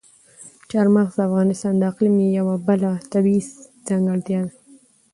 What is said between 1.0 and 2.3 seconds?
د افغانستان د اقلیم